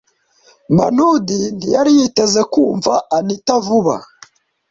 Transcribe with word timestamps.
Manudi 0.75 1.37
ntiyari 1.55 1.91
yiteze 1.97 2.41
kumva 2.53 2.93
Anita 3.17 3.55
vuba. 3.65 3.95